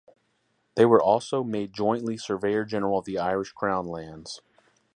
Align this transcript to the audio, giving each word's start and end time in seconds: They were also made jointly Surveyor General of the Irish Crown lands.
They 0.73 0.83
were 0.83 0.99
also 0.99 1.43
made 1.43 1.73
jointly 1.73 2.17
Surveyor 2.17 2.65
General 2.65 2.97
of 2.97 3.05
the 3.05 3.19
Irish 3.19 3.51
Crown 3.51 3.85
lands. 3.85 4.41